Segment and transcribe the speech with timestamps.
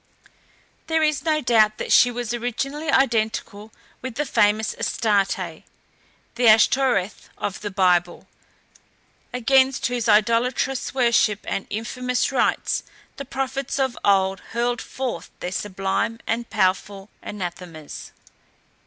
[0.87, 5.61] There is no doubt that she was originally identical with the famous Astarté,
[6.33, 8.25] the Ashtoreth of the Bible,
[9.31, 12.81] against whose idolatrous worship and infamous rites
[13.17, 18.11] the prophets of old hurled forth their sublime and powerful anathemas.